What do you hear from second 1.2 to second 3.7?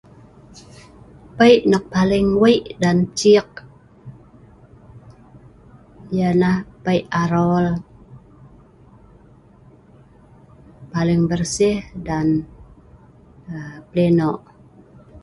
Pei' nok paling wei' dan cik